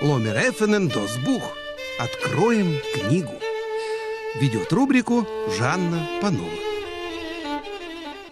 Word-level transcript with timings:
Ломер 0.00 0.34
Досбух. 0.88 1.42
Откроем 1.98 2.80
книгу. 2.94 3.34
Ведет 4.36 4.72
рубрику 4.72 5.28
Жанна 5.58 6.08
Панова. 6.22 6.48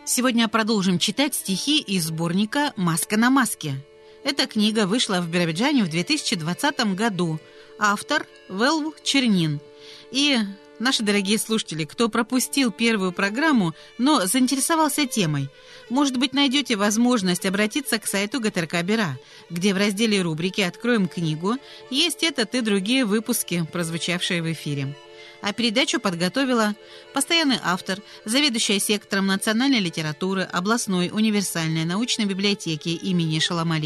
Сегодня 0.07 0.49
продолжим 0.49 0.99
читать 0.99 1.35
стихи 1.35 1.79
из 1.81 2.05
сборника 2.05 2.73
«Маска 2.77 3.19
на 3.19 3.29
маске». 3.29 3.75
Эта 4.25 4.47
книга 4.47 4.87
вышла 4.87 5.21
в 5.21 5.29
Биробиджане 5.29 5.85
в 5.85 5.91
2020 5.91 6.95
году. 6.95 7.39
Автор– 7.79 8.27
Велв 8.49 8.95
Чернин. 9.03 9.61
И 10.11 10.39
Наши 10.79 11.03
дорогие 11.03 11.39
слушатели, 11.39 11.85
кто 11.85 12.09
пропустил 12.09 12.71
первую 12.71 13.13
программу, 13.13 13.75
но 13.99 14.27
заинтересовался 14.27 15.07
темой, 15.07 15.49
может 15.91 16.17
быть, 16.17 16.35
найдете 16.35 16.77
возможность 16.77 17.47
обратиться 17.47 17.99
к 17.99 18.07
сайту 18.07 18.41
ГТРК 18.41 18.83
Бера, 18.83 19.19
где 19.51 19.75
в 19.75 19.79
разделе 19.79 20.23
рубрики 20.23 20.61
«Откроем 20.61 21.09
книгу» 21.09 21.57
есть 21.91 22.23
этот 22.23 22.55
и 22.55 22.61
другие 22.61 23.05
выпуски, 23.05 23.67
прозвучавшие 23.73 24.43
в 24.43 24.53
эфире. 24.53 24.95
А 25.41 25.53
передачу 25.53 26.01
подготовила 26.01 26.75
постоянный 27.15 27.59
автор, 27.63 28.01
заведующая 28.25 28.79
сектором 28.79 29.27
национальной 29.27 29.79
литературы 29.79 30.43
областной 30.43 31.11
универсальной 31.13 31.85
научной 31.85 32.25
библиотеки 32.25 32.89
имени 32.89 33.39
Шалама 33.39 33.79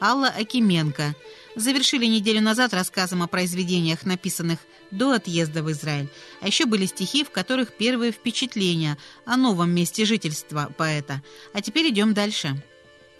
Алла 0.00 0.28
Акименко. 0.28 1.14
Завершили 1.56 2.06
неделю 2.06 2.40
назад 2.40 2.74
рассказом 2.74 3.22
о 3.22 3.28
произведениях, 3.28 4.04
написанных 4.04 4.58
до 4.90 5.12
отъезда 5.12 5.62
в 5.62 5.70
Израиль. 5.70 6.08
А 6.40 6.48
еще 6.48 6.66
были 6.66 6.86
стихи, 6.86 7.24
в 7.24 7.30
которых 7.30 7.72
первые 7.72 8.10
впечатления 8.10 8.96
о 9.24 9.36
новом 9.36 9.70
месте 9.70 10.04
жительства 10.04 10.72
поэта. 10.76 11.22
А 11.52 11.60
теперь 11.60 11.90
идем 11.90 12.12
дальше. 12.12 12.60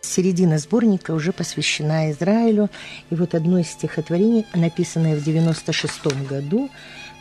Середина 0.01 0.59
сборника 0.59 1.13
уже 1.13 1.33
посвящена 1.33 2.11
Израилю. 2.11 2.71
И 3.11 3.15
вот 3.15 3.35
одно 3.35 3.59
из 3.59 3.69
стихотворений, 3.69 4.45
написанное 4.53 5.17
в 5.17 5.23
96 5.23 6.07
году, 6.29 6.71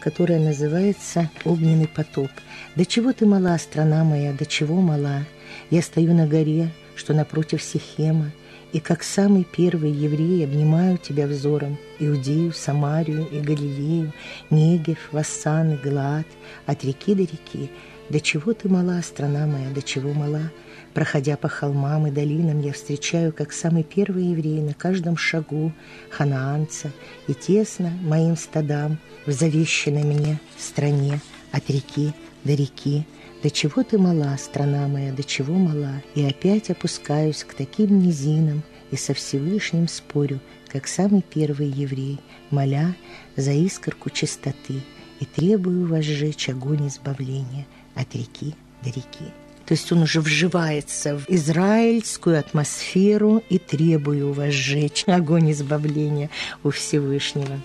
которое 0.01 0.39
называется 0.39 1.29
«Огненный 1.45 1.87
потоп». 1.87 2.29
«До 2.75 2.85
чего 2.85 3.13
ты 3.13 3.25
мала, 3.25 3.57
страна 3.57 4.03
моя, 4.03 4.33
до 4.33 4.45
чего 4.45 4.81
мала? 4.81 5.25
Я 5.69 5.81
стою 5.81 6.13
на 6.13 6.27
горе, 6.27 6.71
что 6.95 7.13
напротив 7.13 7.63
Сихема, 7.63 8.31
и 8.73 8.79
как 8.79 9.03
самый 9.03 9.43
первый 9.43 9.91
еврей 9.91 10.43
обнимаю 10.43 10.97
тебя 10.97 11.27
взором 11.27 11.77
Иудею, 11.99 12.51
Самарию 12.51 13.27
и 13.31 13.39
Галилею, 13.39 14.11
Негев, 14.49 14.97
Вассан 15.11 15.73
и 15.73 15.77
Галаат, 15.77 16.25
от 16.65 16.83
реки 16.83 17.13
до 17.13 17.21
реки. 17.21 17.69
До 18.09 18.19
чего 18.19 18.53
ты 18.53 18.67
мала, 18.67 18.99
страна 19.01 19.45
моя, 19.45 19.69
до 19.69 19.81
чего 19.81 20.11
мала? 20.13 20.51
Проходя 20.93 21.37
по 21.37 21.47
холмам 21.47 22.07
и 22.07 22.11
долинам, 22.11 22.61
я 22.61 22.73
встречаю, 22.73 23.31
как 23.31 23.53
самый 23.53 23.83
первый 23.83 24.25
еврей 24.25 24.59
на 24.59 24.73
каждом 24.73 25.17
шагу 25.17 25.71
ханаанца, 26.09 26.91
и 27.27 27.33
тесно 27.33 27.93
моим 28.01 28.35
стадам 28.35 28.97
в 29.25 29.31
завещанной 29.31 30.03
мне 30.03 30.39
стране 30.57 31.21
от 31.51 31.69
реки 31.69 32.11
до 32.43 32.53
реки, 32.53 33.05
до 33.43 33.51
чего 33.51 33.83
ты 33.83 33.97
мала, 33.97 34.37
страна 34.37 34.87
моя, 34.87 35.11
до 35.11 35.23
чего 35.23 35.53
мала, 35.53 36.01
и 36.15 36.23
опять 36.23 36.69
опускаюсь 36.69 37.43
к 37.43 37.53
таким 37.53 37.99
низинам 37.99 38.63
и 38.89 38.95
со 38.95 39.13
Всевышним 39.13 39.89
спорю, 39.89 40.39
как 40.69 40.87
самый 40.87 41.21
первый 41.21 41.67
еврей, 41.67 42.19
моля 42.51 42.95
за 43.35 43.51
искорку 43.51 44.09
чистоты 44.09 44.81
и 45.19 45.25
требую 45.25 45.87
возжечь 45.87 46.47
огонь 46.47 46.87
избавления 46.87 47.67
от 47.95 48.15
реки 48.15 48.55
до 48.81 48.89
реки. 48.89 49.33
То 49.65 49.73
есть 49.73 49.91
он 49.91 50.03
уже 50.03 50.21
вживается 50.21 51.17
в 51.17 51.29
израильскую 51.29 52.39
атмосферу 52.39 53.41
и 53.49 53.57
требую 53.57 54.33
возжечь 54.33 55.03
огонь 55.07 55.51
избавления 55.51 56.29
у 56.63 56.69
Всевышнего. 56.69 57.59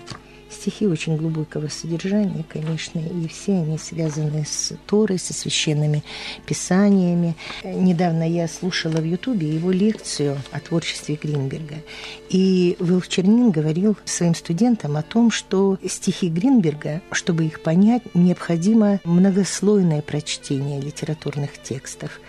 Стихи 0.49 0.87
очень 0.87 1.15
глубокого 1.15 1.67
содержания, 1.67 2.43
конечно, 2.47 2.99
и 2.99 3.27
все 3.27 3.53
они 3.53 3.77
связаны 3.77 4.45
с 4.45 4.73
Торой, 4.87 5.19
со 5.19 5.33
священными 5.33 6.03
писаниями. 6.45 7.35
Недавно 7.63 8.27
я 8.27 8.47
слушала 8.47 8.97
в 8.97 9.03
Ютубе 9.03 9.47
его 9.47 9.71
лекцию 9.71 10.41
о 10.51 10.59
творчестве 10.59 11.19
Гринберга. 11.21 11.75
И 12.29 12.75
Вилф 12.79 13.07
Чернин 13.07 13.51
говорил 13.51 13.95
своим 14.05 14.33
студентам 14.33 14.97
о 14.97 15.03
том, 15.03 15.29
что 15.29 15.77
стихи 15.87 16.29
Гринберга, 16.29 17.01
чтобы 17.11 17.45
их 17.45 17.61
понять, 17.61 18.03
необходимо 18.15 18.99
многослойное 19.03 20.01
прочтение 20.01 20.81
литературных 20.81 21.61
текстов. 21.61 22.19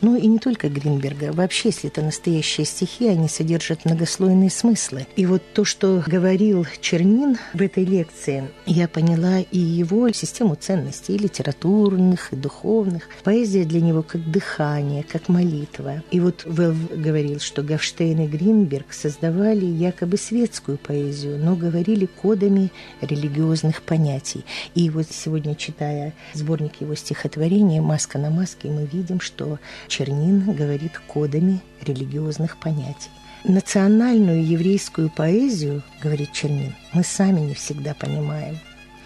Ну 0.00 0.16
и 0.16 0.26
не 0.26 0.38
только 0.38 0.68
Гринберга. 0.68 1.32
Вообще, 1.32 1.70
если 1.70 1.90
это 1.90 2.02
настоящие 2.02 2.64
стихи, 2.64 3.08
они 3.08 3.28
содержат 3.28 3.84
многослойные 3.84 4.50
смыслы. 4.50 5.06
И 5.16 5.26
вот 5.26 5.42
то, 5.54 5.64
что 5.64 6.02
говорил 6.06 6.66
Чернин 6.80 7.36
в 7.52 7.60
этой 7.60 7.84
лекции, 7.84 8.48
я 8.66 8.86
поняла 8.86 9.40
и 9.40 9.58
его 9.58 10.10
систему 10.12 10.54
ценностей, 10.54 11.16
и 11.16 11.18
литературных, 11.18 12.32
и 12.32 12.36
духовных. 12.36 13.08
Поэзия 13.24 13.64
для 13.64 13.80
него 13.80 14.02
как 14.02 14.30
дыхание, 14.30 15.02
как 15.02 15.28
молитва. 15.28 16.02
И 16.10 16.20
вот 16.20 16.44
Велл 16.44 16.76
говорил, 16.94 17.40
что 17.40 17.62
Гавштейн 17.62 18.20
и 18.20 18.26
Гринберг 18.26 18.92
создавали 18.92 19.64
якобы 19.64 20.16
светскую 20.16 20.78
поэзию, 20.78 21.38
но 21.38 21.56
говорили 21.56 22.06
кодами 22.06 22.70
религиозных 23.00 23.82
понятий. 23.82 24.44
И 24.74 24.90
вот 24.90 25.06
сегодня, 25.10 25.54
читая 25.56 26.14
сборник 26.34 26.80
его 26.80 26.94
стихотворения 26.94 27.80
«Маска 27.80 28.18
на 28.18 28.30
маске», 28.30 28.68
мы 28.68 28.84
видим, 28.84 29.20
что 29.20 29.58
Чернин 29.88 30.54
говорит 30.54 31.00
кодами 31.06 31.60
религиозных 31.80 32.58
понятий. 32.58 33.10
Национальную 33.44 34.46
еврейскую 34.46 35.10
поэзию, 35.10 35.82
говорит 36.02 36.32
Чернин, 36.32 36.74
мы 36.92 37.02
сами 37.02 37.40
не 37.40 37.54
всегда 37.54 37.94
понимаем. 37.94 38.58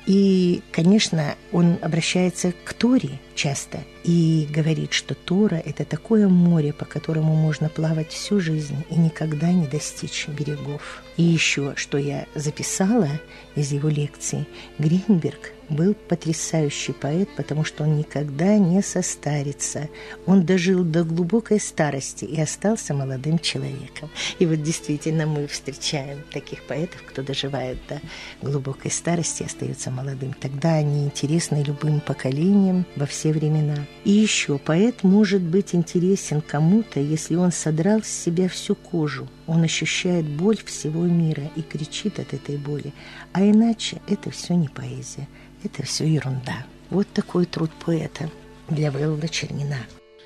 И, 0.06 0.62
конечно, 0.72 1.36
он 1.52 1.78
обращается 1.80 2.52
к 2.64 2.72
Торе 2.72 3.20
часто 3.36 3.78
и 4.02 4.48
говорит, 4.50 4.92
что 4.92 5.14
Тора– 5.14 5.62
это 5.64 5.84
такое 5.84 6.28
море, 6.28 6.72
по 6.72 6.84
которому 6.84 7.36
можно 7.36 7.68
плавать 7.68 8.10
всю 8.10 8.40
жизнь 8.40 8.84
и 8.90 8.96
никогда 8.96 9.52
не 9.52 9.68
достичь 9.68 10.26
берегов. 10.26 11.04
И 11.16 11.22
еще, 11.22 11.74
что 11.76 11.98
я 11.98 12.26
записала 12.34 13.08
из 13.54 13.70
его 13.70 13.88
лекции, 13.88 14.46
Гринберг 14.78 15.52
был 15.68 15.94
потрясающий 15.94 16.92
поэт, 16.92 17.28
потому 17.36 17.64
что 17.64 17.84
он 17.84 17.96
никогда 17.96 18.58
не 18.58 18.82
состарится. 18.82 19.88
Он 20.26 20.44
дожил 20.44 20.84
до 20.84 21.04
глубокой 21.04 21.60
старости 21.60 22.24
и 22.24 22.40
остался 22.40 22.94
молодым 22.94 23.38
человеком. 23.38 24.10
И 24.38 24.46
вот 24.46 24.62
действительно 24.62 25.26
мы 25.26 25.46
встречаем 25.46 26.18
таких 26.32 26.62
поэтов, 26.64 27.02
кто 27.02 27.22
доживает 27.22 27.78
до 27.88 28.00
глубокой 28.42 28.90
старости 28.90 29.42
и 29.42 29.46
остается 29.46 29.90
молодым. 29.90 30.34
Тогда 30.34 30.74
они 30.74 31.04
интересны 31.04 31.62
любым 31.62 32.00
поколениям 32.00 32.84
во 32.96 33.06
все 33.06 33.32
времена. 33.32 33.86
И 34.04 34.10
еще 34.10 34.58
поэт 34.58 35.02
может 35.02 35.42
быть 35.42 35.74
интересен 35.74 36.40
кому-то, 36.40 37.00
если 37.00 37.36
он 37.36 37.52
содрал 37.52 38.02
с 38.02 38.08
себя 38.08 38.48
всю 38.48 38.74
кожу. 38.74 39.28
Он 39.46 39.62
ощущает 39.62 40.24
боль 40.24 40.58
всего 40.64 41.04
мира 41.04 41.50
и 41.56 41.62
кричит 41.62 42.18
от 42.18 42.32
этой 42.32 42.56
боли. 42.56 42.92
А 43.32 43.42
иначе 43.42 44.00
это 44.06 44.30
все 44.30 44.54
не 44.54 44.68
поэзия. 44.68 45.28
Это 45.64 45.82
все 45.82 46.06
ерунда. 46.06 46.66
Вот 46.90 47.08
такой 47.12 47.46
труд 47.46 47.70
поэта 47.84 48.30
для 48.68 48.90
Вэлла 48.90 49.28
Чернина. 49.28 49.78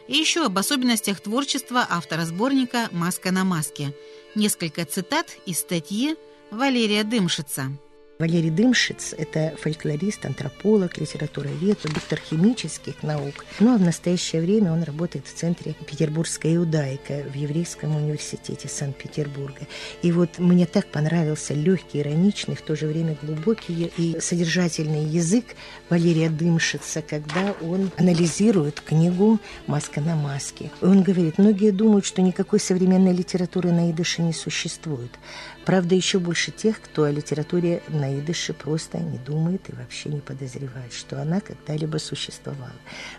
И 0.09 0.17
еще 0.17 0.45
об 0.45 0.59
особенностях 0.59 1.21
творчества 1.21 1.87
автора 1.89 2.25
сборника 2.25 2.89
«Маска 2.93 3.33
на 3.33 3.45
маске». 3.45 3.93
Несколько 4.35 4.85
цитат 4.85 5.37
из 5.47 5.61
статьи 5.61 6.17
Валерия 6.51 7.03
Дымшица– 7.03 7.73
Валерий 8.19 8.51
Дымшиц– 8.51 9.15
это 9.19 9.55
фольклорист, 9.61 10.25
антрополог, 10.25 10.97
литературовед, 10.97 11.79
доктор 11.83 12.19
химических 12.19 13.03
наук. 13.03 13.45
Ну 13.61 13.75
а 13.75 13.77
в 13.77 13.83
настоящее 13.83 14.41
время 14.41 14.73
он 14.73 14.85
работает 14.85 15.27
в 15.27 15.35
Центре 15.35 15.75
Петербургская 15.87 16.57
иудаика 16.57 17.23
в 17.31 17.35
Еврейском 17.35 17.95
университете 17.95 18.69
Санкт-Петербурга. 18.69 19.67
И 20.01 20.13
вот 20.13 20.39
мне 20.39 20.65
так 20.65 20.87
понравился 20.87 21.53
легкий, 21.53 22.01
ироничный, 22.01 22.55
в 22.55 22.63
то 22.63 22.75
же 22.75 22.87
время 22.87 23.19
глубокий 23.21 23.93
и 23.99 24.19
содержательный 24.19 25.05
язык 25.05 25.45
Валерия 25.91 26.31
Дымшица, 26.31 27.03
когда 27.03 27.55
он 27.61 27.91
анализирует 27.99 28.81
книгу 28.81 29.39
«Маска 29.67 30.01
на 30.01 30.17
маске». 30.17 30.71
Он 30.81 31.03
говорит, 31.03 31.37
многие 31.37 31.71
думают, 31.71 32.07
что 32.07 32.23
никакой 32.23 32.61
современной 32.61 33.13
литературы 33.13 33.73
на 33.73 33.91
идыше 33.91 34.23
не 34.23 34.33
существует. 34.33 35.11
Правда, 35.67 35.97
еще 35.97 36.21
больше 36.21 36.53
тех, 36.53 36.81
кто 36.81 37.03
о 37.03 37.11
литературе 37.11 37.83
на 37.89 38.17
идыше 38.21 38.53
просто 38.53 38.99
не 38.99 39.19
думает 39.19 39.69
и 39.69 39.75
вообще 39.75 40.11
не 40.11 40.21
подозревает, 40.21 40.93
что 40.93 41.21
она 41.21 41.41
когда-либо 41.41 41.99
существовала. 41.99 42.71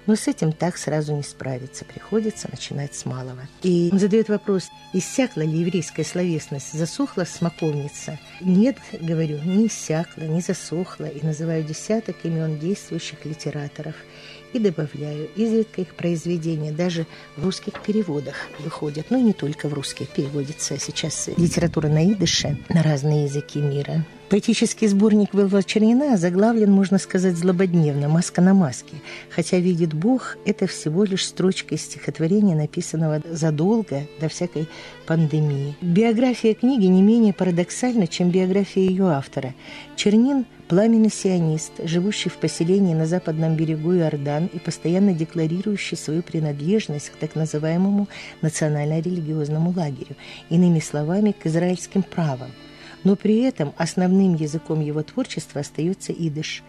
Но 0.05 0.15
с 0.15 0.29
этим 0.29 0.53
так 0.53 0.77
сразу 0.77 1.13
не 1.13 1.23
справиться. 1.23 1.83
Приходится 1.83 2.47
начинать 2.49 2.95
с 2.95 3.05
малого. 3.05 3.41
И 3.63 3.89
он 3.91 3.99
задает 3.99 4.29
вопрос, 4.29 4.69
иссякла 4.93 5.41
ли 5.41 5.59
еврейская 5.59 6.05
словесность, 6.05 6.71
засохла 6.71 7.25
смоковница? 7.25 8.17
Нет, 8.39 8.77
говорю, 8.93 9.39
не 9.43 9.67
иссякла, 9.67 10.23
не 10.23 10.39
засохла. 10.39 11.05
И 11.05 11.25
называю 11.25 11.65
десяток 11.65 12.15
имен 12.23 12.59
действующих 12.59 13.25
литераторов– 13.25 13.95
и 14.53 14.59
добавляю. 14.59 15.29
Изредка 15.35 15.81
их 15.81 15.95
произведения 15.95 16.71
даже 16.71 17.05
в 17.35 17.43
русских 17.43 17.81
переводах 17.81 18.35
выходят. 18.59 19.07
Ну 19.09 19.21
не 19.23 19.33
только 19.33 19.69
в 19.69 19.73
русских 19.73 20.09
переводится 20.09 20.77
сейчас 20.79 21.29
литература 21.37 21.87
на 21.87 22.11
идыше 22.11 22.57
на 22.69 22.83
разные 22.83 23.25
языки 23.25 23.59
мира. 23.59 24.05
Поэтический 24.29 24.87
сборник 24.87 25.33
Вэлва 25.33 25.63
Чернина 25.63 26.17
заглавлен, 26.17 26.69
можно 26.69 26.97
сказать, 26.97 27.37
злободневно 27.37 28.09
«Маска 28.09 28.41
на 28.41 28.53
маске», 28.53 28.97
хотя 29.29 29.57
«Видит 29.57 29.93
Бог»— 29.93 30.37
это 30.45 30.67
всего 30.67 31.05
лишь 31.05 31.25
строчка 31.25 31.75
из 31.75 31.83
стихотворения, 31.83 32.53
написанного 32.53 33.21
задолго 33.29 34.01
до 34.19 34.27
всякой 34.27 34.67
пандемии. 35.05 35.77
Биография 35.79 36.55
книги 36.55 36.87
не 36.87 37.01
менее 37.01 37.31
парадоксальна, 37.31 38.05
чем 38.05 38.29
биография 38.29 38.89
ее 38.89 39.05
автора. 39.05 39.55
Чернин– 39.95 40.45
пламенный 40.67 41.09
сионист, 41.09 41.71
живущий 41.85 42.27
в 42.27 42.35
поселении 42.35 42.93
на 42.93 43.05
западном 43.05 43.55
берегу 43.55 43.95
Иордан 43.95 44.47
и 44.47 44.59
постоянно 44.59 45.13
декларирующий 45.13 45.95
свою 45.95 46.21
принадлежность 46.21 47.11
к 47.11 47.15
так 47.15 47.35
называемому 47.35 48.09
национально-религиозному 48.41 49.73
лагерю, 49.73 50.17
иными 50.49 50.81
словами, 50.81 51.31
к 51.31 51.45
израильским 51.45 52.03
правам– 52.03 52.51
но 53.07 53.15
при 53.15 53.39
этом 53.43 53.73
основным 53.77 54.35
языком 54.35 54.81
его 54.81 55.01
творчества 55.01 55.61
остается 55.61 56.11
идыш. 56.11 56.61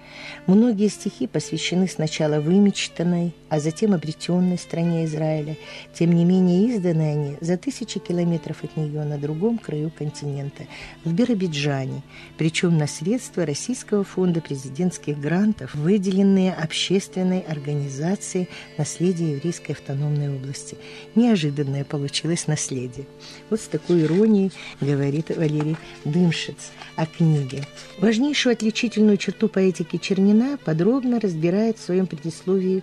Многие 0.46 0.87
стихи 0.87 1.26
посвящены 1.26 1.88
сначала 1.88 2.38
вымечтанной, 2.38 3.35
а 3.48 3.60
затем 3.60 3.94
обретенной 3.94 4.58
стране 4.58 5.04
Израиля. 5.04 5.56
Тем 5.94 6.12
не 6.12 6.24
менее, 6.24 6.70
изданы 6.70 7.02
они 7.02 7.36
за 7.40 7.56
тысячи 7.56 7.98
километров 7.98 8.64
от 8.64 8.76
нее 8.76 9.04
на 9.04 9.18
другом 9.18 9.58
краю 9.58 9.90
континента, 9.90 10.64
в 11.04 11.12
Биробиджане, 11.12 12.02
причем 12.36 12.76
на 12.78 12.86
средства 12.86 13.46
Российского 13.46 14.04
фонда 14.04 14.40
президентских 14.40 15.18
грантов, 15.18 15.74
выделенные 15.74 16.52
общественной 16.52 17.40
организацией 17.40 18.48
«Наследие 18.76 19.32
еврейской 19.32 19.72
автономной 19.72 20.34
области». 20.34 20.76
Неожиданное 21.14 21.84
получилось 21.84 22.46
наследие. 22.46 23.06
Вот 23.50 23.60
с 23.60 23.68
такой 23.68 24.02
иронией 24.02 24.52
говорит 24.80 25.34
Валерий 25.36 25.76
Дымшиц 26.04 26.72
о 26.96 27.06
книге. 27.06 27.64
Важнейшую 27.98 28.52
отличительную 28.52 29.16
черту 29.16 29.48
поэтики 29.48 29.96
Чернина 29.96 30.58
подробно 30.64 31.20
разбирает 31.20 31.78
в 31.78 31.84
своем 31.84 32.06
предисловии 32.06 32.82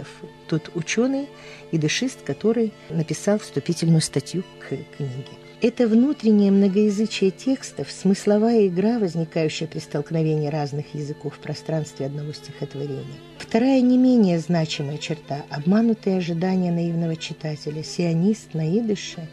Крутиков, 0.00 0.08
тот 0.48 0.70
ученый 0.74 1.28
и 1.70 1.78
дышист, 1.78 2.22
который 2.22 2.72
написал 2.88 3.38
вступительную 3.38 4.00
статью 4.00 4.42
к 4.60 4.68
книге. 4.68 5.36
Это 5.62 5.86
внутреннее 5.86 6.50
многоязычие 6.50 7.30
текстов, 7.30 7.90
смысловая 7.90 8.66
игра, 8.66 8.98
возникающая 8.98 9.66
при 9.66 9.78
столкновении 9.78 10.48
разных 10.48 10.94
языков 10.94 11.34
в 11.34 11.38
пространстве 11.38 12.06
одного 12.06 12.32
стихотворения. 12.32 13.04
Вторая 13.38 13.80
не 13.82 13.98
менее 13.98 14.38
значимая 14.38 14.96
черта– 14.96 15.44
обманутые 15.50 16.16
ожидания 16.16 16.72
наивного 16.72 17.14
читателя. 17.16 17.82
Сионист 17.82 18.54
на 18.54 18.66
идыше 18.78 19.28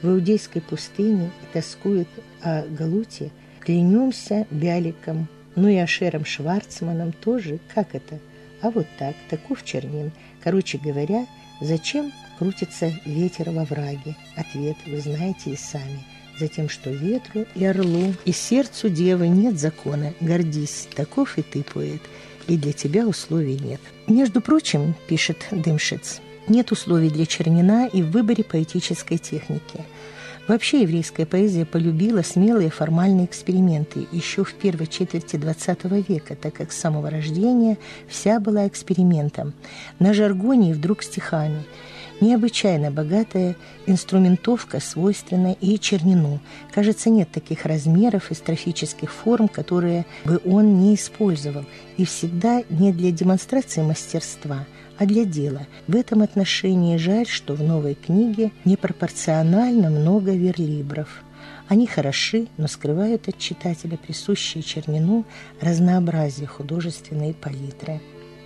в 0.00 0.08
иудейской 0.08 0.62
пустыне 0.62 1.30
и 1.42 1.52
тоскует 1.52 2.08
о 2.40 2.62
Галуте, 2.62 3.30
клянемся 3.60 4.46
Бяликом, 4.50 5.28
ну 5.56 5.68
и 5.68 5.76
Ашером 5.76 6.24
Шварцманом 6.24 7.12
тоже. 7.12 7.58
Как 7.74 7.94
это? 7.94 8.18
А 8.62 8.70
вот 8.70 8.86
так, 8.98 9.14
таков 9.28 9.64
Чернин. 9.64 10.12
Короче 10.42 10.78
говоря, 10.78 11.26
зачем 11.60 12.12
крутится 12.38 12.92
ветер 13.04 13.50
во 13.50 13.64
враге? 13.64 14.16
Ответ 14.36 14.76
вы 14.86 15.00
знаете 15.00 15.50
и 15.50 15.56
сами. 15.56 16.04
Затем, 16.38 16.68
что 16.68 16.90
ветру 16.90 17.46
и 17.54 17.64
орлу, 17.64 18.14
и 18.24 18.32
сердцу 18.32 18.88
девы 18.88 19.28
нет 19.28 19.58
закона. 19.58 20.12
Гордись, 20.20 20.88
таков 20.94 21.38
и 21.38 21.42
ты, 21.42 21.62
поэт, 21.62 22.02
и 22.46 22.56
для 22.56 22.72
тебя 22.72 23.06
условий 23.06 23.58
нет. 23.58 23.80
Между 24.06 24.40
прочим, 24.40 24.94
пишет 25.08 25.46
Дымшиц, 25.50 26.20
нет 26.48 26.72
условий 26.72 27.08
для 27.08 27.24
Чернина 27.24 27.86
и 27.86 28.02
в 28.02 28.10
выборе 28.10 28.44
поэтической 28.44 29.18
техники– 29.18 29.80
Вообще 30.48 30.82
еврейская 30.82 31.26
поэзия 31.26 31.64
полюбила 31.64 32.22
смелые 32.22 32.70
формальные 32.70 33.26
эксперименты 33.26 34.06
еще 34.12 34.44
в 34.44 34.54
первой 34.54 34.86
четверти 34.86 35.34
XX 35.34 36.04
века, 36.06 36.36
так 36.36 36.54
как 36.54 36.70
с 36.70 36.78
самого 36.78 37.10
рождения 37.10 37.78
вся 38.08 38.38
была 38.38 38.68
экспериментом. 38.68 39.54
На 39.98 40.14
жаргоне 40.14 40.70
и 40.70 40.72
вдруг 40.72 41.02
стихами. 41.02 41.64
Необычайно 42.20 42.92
богатая 42.92 43.56
инструментовка, 43.86 44.80
свойственная 44.80 45.56
и 45.60 45.78
Чернину. 45.80 46.38
Кажется, 46.72 47.10
нет 47.10 47.30
таких 47.32 47.66
размеров 47.66 48.30
и 48.30 48.34
строфических 48.34 49.12
форм, 49.12 49.48
которые 49.48 50.06
бы 50.24 50.40
он 50.44 50.78
не 50.78 50.94
использовал, 50.94 51.64
и 51.96 52.04
всегда 52.04 52.62
не 52.70 52.92
для 52.92 53.10
демонстрации 53.10 53.82
мастерства– 53.82 54.64
а 54.98 55.06
для 55.06 55.24
дела. 55.24 55.66
В 55.86 55.96
этом 55.96 56.22
отношении 56.22 56.96
жаль, 56.96 57.26
что 57.26 57.54
в 57.54 57.62
новой 57.62 57.94
книге 57.94 58.52
непропорционально 58.64 59.90
много 59.90 60.32
верлибров. 60.32 61.22
Они 61.68 61.86
хороши, 61.86 62.46
но 62.56 62.68
скрывают 62.68 63.28
от 63.28 63.38
читателя 63.38 63.96
присущие 63.96 64.62
Чернину 64.62 65.24
разнообразие 65.60 66.46
художественной 66.46 67.34
палитры. 67.34 68.00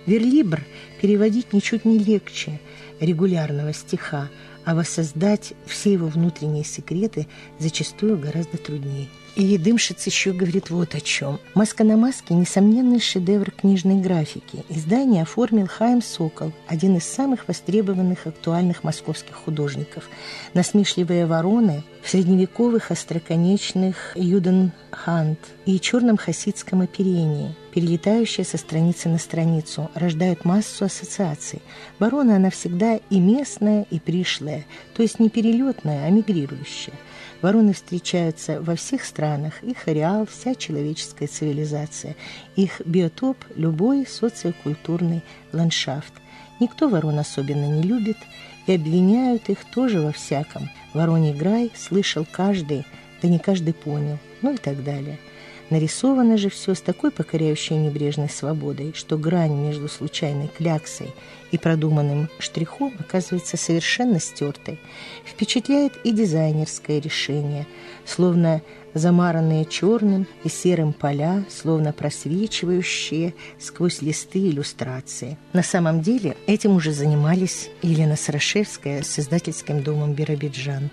Верлибр 0.07 0.61
переводить 0.99 1.53
ничуть 1.53 1.85
не 1.85 1.99
легче 1.99 2.59
регулярного 2.99 3.73
стиха, 3.73 4.29
а 4.65 4.73
воссоздать 4.73 5.53
все 5.65 5.93
его 5.93 6.07
внутренние 6.07 6.63
секреты 6.63 7.27
зачастую 7.59 8.17
гораздо 8.17 8.57
труднее. 8.57 9.07
И 9.35 9.57
Дымшиц 9.57 10.05
еще 10.07 10.33
говорит 10.33 10.69
вот 10.69 10.93
о 10.93 10.99
чем. 10.99 11.39
«Маска 11.53 11.85
на 11.85 11.95
маске»– 11.95 12.33
несомненный 12.35 12.99
шедевр 12.99 13.51
книжной 13.51 14.01
графики. 14.01 14.65
Издание 14.67 15.23
оформил 15.23 15.67
Хайм 15.67 16.01
Сокол, 16.01 16.51
один 16.67 16.97
из 16.97 17.05
самых 17.05 17.47
востребованных 17.47 18.27
актуальных 18.27 18.83
московских 18.83 19.35
художников. 19.35 20.09
Насмешливые 20.53 21.25
вороны 21.25 21.83
в 22.03 22.09
средневековых 22.09 22.91
остроконечных 22.91 24.11
Юденхант 24.15 25.39
и 25.65 25.79
черном 25.79 26.17
хасидском 26.17 26.81
оперении, 26.81 27.55
перелетающие 27.73 28.45
со 28.45 28.57
страницы 28.57 29.07
на 29.07 29.17
страницу, 29.17 29.89
рождают 29.95 30.43
массу 30.43 30.85
ассоциаций. 30.85 31.61
Ворона 31.99 32.35
она 32.35 32.49
всегда 32.49 32.99
и 33.09 33.19
местная, 33.19 33.85
и 33.89 33.99
пришлая, 33.99 34.65
то 34.93 35.03
есть 35.03 35.19
не 35.19 35.29
перелетная, 35.29 36.05
а 36.05 36.09
мигрирующая– 36.09 36.95
Вороны 37.41 37.73
встречаются 37.73 38.61
во 38.61 38.75
всех 38.75 39.03
странах, 39.03 39.63
их 39.63 39.87
ареал– 39.87 40.27
вся 40.31 40.53
человеческая 40.53 41.27
цивилизация, 41.27 42.15
их 42.55 42.81
биотоп– 42.85 43.37
любой 43.55 44.05
социокультурный 44.05 45.23
ландшафт. 45.51 46.13
Никто 46.59 46.87
ворон 46.87 47.17
особенно 47.17 47.65
не 47.65 47.81
любит, 47.81 48.17
и 48.67 48.75
обвиняют 48.75 49.49
их 49.49 49.65
тоже 49.73 50.01
во 50.01 50.11
всяком. 50.11 50.69
Вороний 50.93 51.33
грай 51.33 51.71
слышал 51.75 52.27
каждый, 52.31 52.85
да 53.23 53.27
не 53.27 53.39
каждый 53.39 53.73
понял, 53.73 54.19
ну 54.41 54.53
и 54.53 54.57
так 54.57 54.83
далее– 54.83 55.17
Нарисовано 55.71 56.37
же 56.37 56.49
все 56.49 56.75
с 56.75 56.81
такой 56.81 57.11
покоряющей 57.11 57.77
небрежной 57.77 58.29
свободой, 58.29 58.91
что 58.93 59.17
грань 59.17 59.55
между 59.55 59.87
случайной 59.87 60.49
кляксой 60.49 61.07
и 61.51 61.57
продуманным 61.57 62.29
штрихом 62.39 62.93
оказывается 62.99 63.55
совершенно 63.55 64.19
стертой. 64.19 64.81
Впечатляет 65.25 65.93
и 66.03 66.11
дизайнерское 66.11 66.99
решение, 66.99 67.65
словно 68.05 68.61
замаранные 68.93 69.63
черным 69.63 70.27
и 70.43 70.49
серым 70.49 70.91
поля, 70.91 71.45
словно 71.49 71.93
просвечивающие 71.93 73.33
сквозь 73.57 74.01
листы 74.01 74.39
иллюстрации. 74.39 75.37
На 75.53 75.63
самом 75.63 76.01
деле 76.01 76.35
этим 76.47 76.75
уже 76.75 76.91
занимались 76.91 77.69
Елена 77.81 78.17
Сарашевская 78.17 79.03
с 79.03 79.17
издательским 79.17 79.83
домом 79.83 80.15
«Биробиджан». 80.15 80.89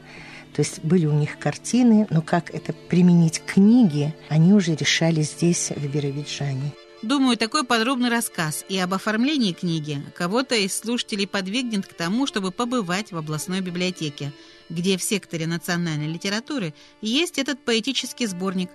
То 0.54 0.62
есть 0.62 0.80
были 0.84 1.06
у 1.06 1.12
них 1.12 1.38
картины, 1.38 2.06
но 2.10 2.22
как 2.22 2.54
это 2.54 2.72
применить 2.72 3.38
к 3.40 3.54
книге, 3.54 4.14
они 4.28 4.52
уже 4.52 4.74
решали 4.74 5.22
здесь, 5.22 5.70
в 5.70 5.86
Биробиджане. 5.86 6.72
Думаю, 7.02 7.36
такой 7.36 7.62
подробный 7.62 8.08
рассказ 8.08 8.64
и 8.68 8.76
об 8.76 8.92
оформлении 8.92 9.52
книги 9.52 10.02
кого-то 10.16 10.56
из 10.56 10.76
слушателей 10.76 11.28
подвигнет 11.28 11.86
к 11.86 11.94
тому, 11.94 12.26
чтобы 12.26 12.50
побывать 12.50 13.12
в 13.12 13.16
областной 13.16 13.60
библиотеке, 13.60 14.32
где 14.68 14.98
в 14.98 15.02
секторе 15.02 15.46
национальной 15.46 16.08
литературы 16.08 16.74
есть 17.00 17.38
этот 17.38 17.64
поэтический 17.64 18.26
сборник, 18.26 18.70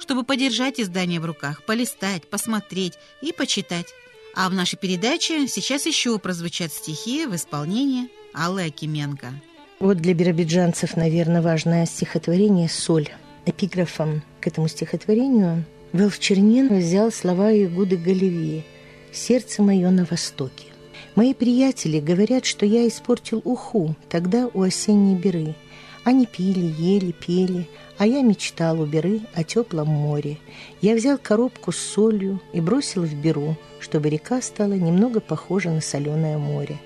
чтобы 0.00 0.24
подержать 0.24 0.80
издание 0.80 1.20
в 1.20 1.24
руках, 1.24 1.64
полистать, 1.64 2.28
посмотреть 2.28 2.94
и 3.22 3.32
почитать. 3.32 3.86
А 4.34 4.48
в 4.48 4.54
нашей 4.54 4.76
передаче 4.76 5.46
сейчас 5.46 5.86
еще 5.86 6.18
прозвучат 6.18 6.72
стихи 6.72 7.26
в 7.26 7.36
исполнении 7.36 8.10
Аллы 8.34 8.64
Акименко. 8.64 9.32
Вот 9.80 9.98
для 9.98 10.12
биробиджанцев, 10.12 10.96
наверное, 10.96 11.40
важное 11.40 11.86
стихотворение 11.86 12.68
«Соль». 12.68 13.10
Эпиграфом 13.46 14.22
к 14.40 14.48
этому 14.48 14.66
стихотворению 14.66 15.64
Велф 15.92 16.18
Чернин 16.18 16.76
взял 16.76 17.12
слова 17.12 17.52
Игуды 17.52 17.96
Галевии 17.96 18.64
«Сердце 19.12 19.62
мое 19.62 19.88
на 19.90 20.04
востоке». 20.04 20.66
Мои 21.14 21.32
приятели 21.32 22.00
говорят, 22.00 22.44
что 22.44 22.66
я 22.66 22.88
испортил 22.88 23.40
уху 23.44 23.94
тогда 24.08 24.50
у 24.52 24.62
осенней 24.62 25.14
беры, 25.14 25.54
Они 26.02 26.26
пили, 26.26 26.74
ели, 26.76 27.12
пели, 27.12 27.68
а 27.98 28.06
я 28.06 28.22
мечтал 28.22 28.80
у 28.80 28.86
Беры 28.86 29.20
о 29.34 29.44
теплом 29.44 29.88
море. 29.88 30.38
Я 30.80 30.96
взял 30.96 31.18
коробку 31.18 31.70
с 31.70 31.78
солью 31.78 32.40
и 32.52 32.60
бросил 32.60 33.04
в 33.04 33.14
Беру, 33.14 33.56
чтобы 33.78 34.08
река 34.08 34.42
стала 34.42 34.72
немного 34.72 35.20
похожа 35.20 35.70
на 35.70 35.80
соленое 35.80 36.36
море. 36.36 36.78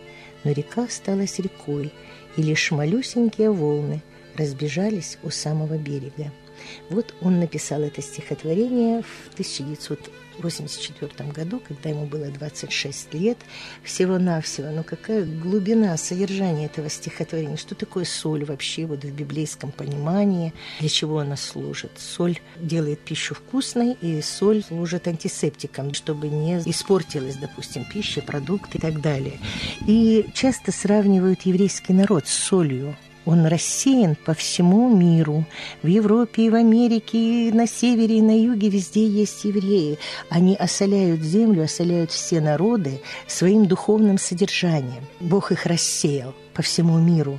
Но 0.45 0.51
река 0.53 0.85
осталась 0.85 1.39
рекой, 1.39 1.93
и 2.37 2.43
лишь 2.43 2.71
малюсенькие 2.71 3.51
волны 3.51 4.01
разбежались 4.37 5.19
у 5.23 5.31
самого 5.31 5.77
берега. 5.77 6.31
Вот 6.91 7.15
он 7.21 7.41
написал 7.41 7.83
это 7.83 8.03
стихотворение 8.03 9.03
в 9.03 9.33
1984 9.33 11.31
году, 11.31 11.61
когда 11.67 11.91
ему 11.91 12.07
было 12.07 12.27
26 12.27 13.15
лет, 13.15 13.39
всего-навсего. 13.83 14.69
Но 14.71 14.83
какая 14.83 15.25
глубина 15.25 15.97
содержания 15.97 16.67
этого 16.67 16.89
стихотворения? 16.91 17.57
Что 17.57 17.75
такое 17.75 18.05
соль 18.05 18.45
вообще 18.45 18.87
вот 18.87 19.05
в 19.05 19.13
библейском 19.13 19.73
понимании? 19.73 20.53
Для 20.81 20.89
чего 20.89 21.19
она 21.19 21.37
служит? 21.37 21.93
Соль 21.97 22.39
делает 22.57 23.01
пищу 23.01 23.35
вкусной, 23.35 23.97
и 24.01 24.21
соль 24.23 24.63
служит 24.63 25.09
антисептиком, 25.09 25.95
чтобы 25.95 26.29
не 26.29 26.59
испортилась, 26.59 27.37
допустим, 27.37 27.85
пища, 27.85 28.21
продукты 28.23 28.79
и 28.79 28.81
так 28.81 29.01
далее. 29.01 29.39
И 29.87 30.27
часто 30.35 30.73
сравнивают 30.73 31.43
еврейский 31.43 31.93
народ 31.93 32.27
с 32.27 32.33
солью. 32.33 32.97
Он 33.25 33.47
рассеян 33.47 34.17
по 34.17 34.35
всему 34.35 34.95
миру. 34.95 35.45
В 35.83 35.87
Европе 35.87 36.47
и 36.47 36.51
в 36.51 36.55
Америке, 36.55 37.49
и 37.49 37.53
на 37.53 37.67
севере, 37.67 38.19
и 38.19 38.23
на 38.23 38.37
юге 38.37 38.69
везде 38.69 39.07
есть 39.07 39.45
евреи. 39.45 39.99
Они 40.29 40.57
осоляют 40.57 41.23
землю, 41.23 41.65
осоляют 41.65 42.11
все 42.11 42.41
народы 42.41 43.01
своим 43.27 43.67
духовным 43.67 44.19
содержанием. 44.19 45.05
Бог 45.21 45.53
их 45.53 45.67
рассеял 45.67 46.35
по 46.55 46.63
всему 46.63 46.99
миру. 46.99 47.39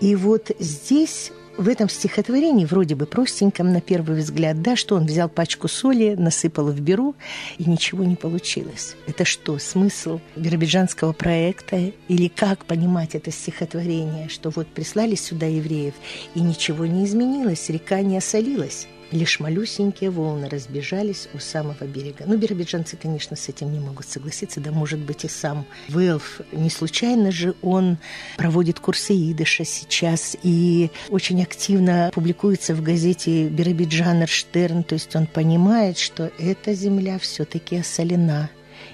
И 0.00 0.14
вот 0.16 0.50
здесь 0.58 1.32
в 1.56 1.68
этом 1.68 1.88
стихотворении, 1.88 2.64
вроде 2.64 2.94
бы 2.94 3.06
простеньком 3.06 3.72
на 3.72 3.80
первый 3.80 4.18
взгляд, 4.18 4.62
да, 4.62 4.76
что 4.76 4.96
он 4.96 5.06
взял 5.06 5.28
пачку 5.28 5.68
соли, 5.68 6.14
насыпал 6.14 6.66
в 6.66 6.80
беру, 6.80 7.14
и 7.58 7.64
ничего 7.68 8.04
не 8.04 8.16
получилось. 8.16 8.96
Это 9.06 9.24
что, 9.24 9.58
смысл 9.58 10.20
биробиджанского 10.36 11.12
проекта? 11.12 11.92
Или 12.08 12.28
как 12.28 12.64
понимать 12.64 13.14
это 13.14 13.30
стихотворение, 13.30 14.28
что 14.28 14.50
вот 14.50 14.66
прислали 14.68 15.14
сюда 15.14 15.46
евреев, 15.46 15.94
и 16.34 16.40
ничего 16.40 16.86
не 16.86 17.04
изменилось, 17.04 17.68
река 17.68 18.00
не 18.00 18.18
осолилась? 18.18 18.86
Лишь 19.12 19.40
малюсенькие 19.40 20.08
волны 20.08 20.48
разбежались 20.48 21.28
у 21.34 21.38
самого 21.38 21.84
берега. 21.84 22.24
Ну, 22.26 22.38
биробиджанцы, 22.38 22.96
конечно, 22.96 23.36
с 23.36 23.46
этим 23.46 23.70
не 23.70 23.78
могут 23.78 24.06
согласиться, 24.06 24.58
да, 24.58 24.72
может 24.72 25.00
быть, 25.00 25.26
и 25.26 25.28
сам 25.28 25.66
Вэлф. 25.88 26.40
Не 26.50 26.70
случайно 26.70 27.30
же 27.30 27.54
он 27.60 27.98
проводит 28.38 28.80
курсы 28.80 29.12
идыша 29.12 29.66
сейчас 29.66 30.34
и 30.42 30.90
очень 31.10 31.42
активно 31.42 32.10
публикуется 32.14 32.74
в 32.74 32.82
газете 32.82 33.48
«Биробиджанер 33.48 34.28
Штерн», 34.28 34.82
то 34.82 34.94
есть 34.94 35.14
он 35.14 35.26
понимает, 35.26 35.98
что 35.98 36.32
эта 36.38 36.72
земля 36.72 37.18
все-таки 37.18 37.76
осолена. 37.76 38.48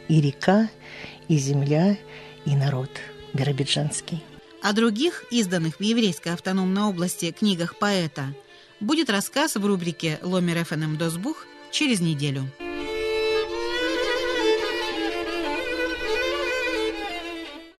И 0.08 0.20
река, 0.20 0.68
и 1.28 1.36
земля, 1.36 1.96
и 2.44 2.56
народ 2.56 2.90
биробиджанский. 3.34 4.24
О 4.62 4.72
других, 4.72 5.24
изданных 5.30 5.76
в 5.76 5.82
еврейской 5.82 6.32
автономной 6.32 6.82
области 6.82 7.30
книгах 7.30 7.76
поэта– 7.78 8.34
будет 8.80 9.10
рассказ 9.10 9.56
в 9.56 9.64
рубрике 9.64 10.18
«Ломер 10.22 10.64
ФНМ 10.64 10.96
Досбух» 10.96 11.46
через 11.70 12.00
неделю. 12.00 12.48